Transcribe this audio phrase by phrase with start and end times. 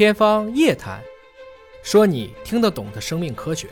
[0.00, 0.98] 天方夜谭，
[1.82, 3.68] 说你听得懂的生命科学。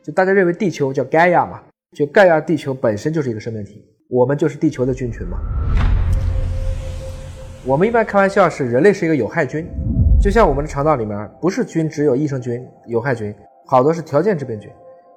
[0.00, 5.38] 就大家认为地球叫盖亚嘛，就盖亚地球本身就是一个生命体，我们就是地球的菌群嘛。
[7.64, 9.66] 我们一般开玩笑是人类是一个有害菌，
[10.22, 13.34] 就像我们的肠道里面不是菌只有益生菌、有害菌，
[13.66, 14.70] 好多是条件致病菌。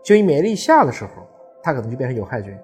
[0.03, 1.11] 就你免疫力下的时候，
[1.61, 2.55] 它可能就变成有害菌；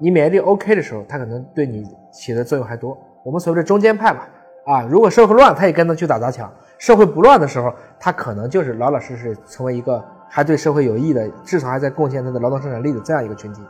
[0.00, 2.98] 你免疫力 OK 的时候，它可能对你起的作用还多。
[3.24, 4.28] 我们所谓的中间派吧，
[4.66, 13.62] 啊，如果社会乱，他也跟着去打砸抢；社会不乱的时候，他可能就是老老实实成为一个还对社会有益的，至少还在贡献他的劳动生产力的这样一个群体。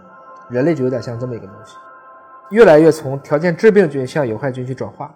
[0.48, 1.76] 人类就有点像这么一个东西，
[2.50, 5.14] 越来越从条件致病菌向有害菌去转化。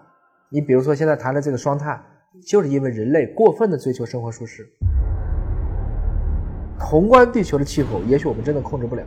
[0.50, 1.98] 你比如说现在谈的这个双碳，
[2.46, 4.68] 就是因为人类过分的追求生活舒适。
[6.78, 9.02] 宏观地球的气候，也许我们真的控制不了，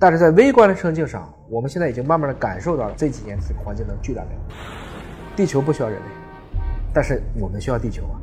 [0.00, 4.85] 但是在微观的生境上，我们现在已经慢慢的感受到了这几年这个环境的巨大变化。
[5.36, 6.04] 地球不需要人类，
[6.94, 8.16] 但是我们需要地球啊。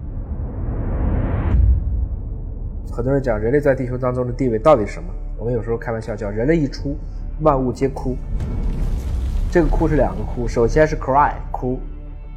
[2.92, 5.10] 很多人讲人类在地球当中的地位到底是什么？
[5.38, 6.98] 我们有时候开玩笑叫人类一出，
[7.42, 8.18] 万物皆枯。
[9.52, 11.80] 这个枯是两个枯，首先是 cry 哭，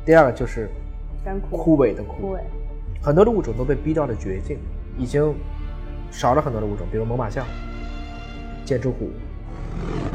[0.05, 0.69] 第二个就是
[1.49, 2.21] 枯枯萎的枯。
[2.21, 2.41] 枯萎。
[3.01, 4.59] 很多的物种都被逼到了绝境，
[4.99, 5.35] 已经
[6.11, 7.47] 少了很多的物种，比如猛犸象、
[8.65, 9.09] 剑齿虎、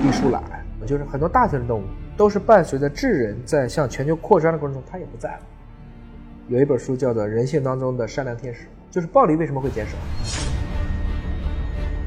[0.03, 0.43] 栗树懒，
[0.85, 1.83] 就是很多大型的动物
[2.17, 5.39] 都是伴随着智人在向全球扩张的过程中，它也不在了。
[6.47, 9.93] 有一本书叫做《人性当中的善良天使》，就是暴力为什么会减少？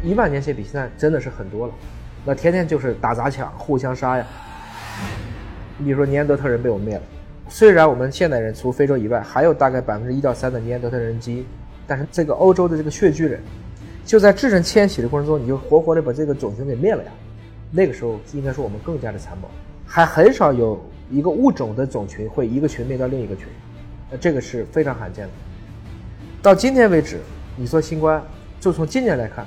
[0.02, 1.72] 一万年前比现在真的是很多了，
[2.26, 4.26] 那天天就是打砸抢、互相杀呀。
[5.78, 7.02] 你比如说尼安德特人被我们灭了，
[7.48, 11.46] 虽然我们现代人除非洲以外还有大概百分之一到三的尼安德特人基因，
[11.86, 13.40] 但是这个欧洲的这个穴居人，
[14.04, 17.10] 就在智人迁徙的过程中，你就活活的把这个种群给灭了呀。
[17.76, 19.50] 那个时候应该说我们更加的残暴，
[19.84, 20.80] 还很少有
[21.10, 23.48] 一个物种的种群会一个群灭掉另一个群，
[24.08, 25.32] 那这个是非常罕见的。
[26.40, 27.18] 到今天为止，
[27.56, 28.22] 你说新冠，
[28.60, 29.44] 就从今年来看，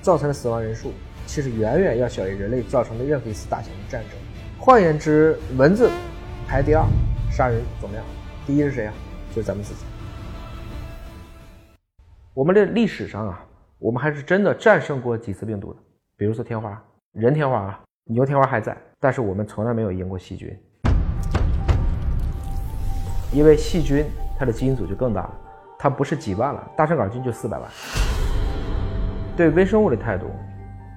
[0.00, 0.90] 造成的死亡人数
[1.26, 4.12] 其实远远要小于人类造成的任何一次大型的战争。
[4.58, 5.90] 换言之，蚊子
[6.48, 6.82] 排第二，
[7.30, 8.02] 杀人总量，
[8.46, 8.94] 第一是谁啊？
[9.34, 9.80] 就是咱们自己。
[12.32, 13.44] 我们的历史上啊，
[13.78, 15.80] 我们还是真的战胜过几次病毒的，
[16.16, 16.82] 比如说天花，
[17.18, 20.54] 人天花啊，牛天花还在，但是我们从来没有赢过细菌，
[23.32, 24.04] 因为细菌
[24.38, 25.34] 它的基因组就更大了，
[25.78, 27.66] 它不是几万了，大肠杆菌就四百万。
[29.34, 30.26] 对微生物的态度，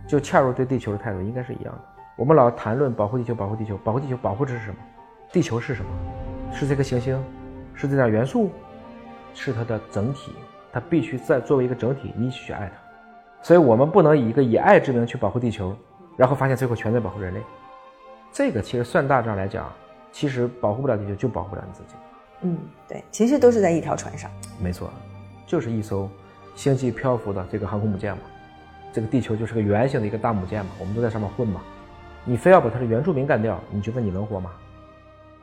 [0.10, 1.80] 就恰如对地球的态度应该是一样的。
[2.18, 4.78] 我们老谈论保护地球，保护地球，保护地球，保护这是什么？
[5.32, 5.90] 地球是什么？
[6.52, 7.18] 是这颗行星？
[7.74, 8.52] 是这点元素？
[9.34, 10.34] 是它的整体？
[10.70, 12.74] 它必须在作为一个整体，你去爱它。
[13.42, 15.74] 所以我们不能以一个以爱之名去保护地球，
[16.20, 17.42] 然后发现最后全在保护人类。
[18.30, 19.72] 这个其实算大账来讲，
[20.12, 21.96] 其实保护不了地球，就保护不了你自己。
[22.42, 22.58] 嗯，
[22.90, 24.30] 对，其实都是在一条船上。
[24.62, 24.92] 没错，
[25.48, 26.10] 就是一艘
[26.56, 28.24] 星际漂浮的这个航空母舰嘛。
[28.92, 31.62] 这个地球就是个圆形的一个大母舰嘛，我们都在上面混嘛。
[32.26, 34.52] 你非要把它的原住民干掉，你觉得你能活吗？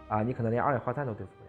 [0.08, 1.45] 啊，你可能连二氧化碳都对付不了。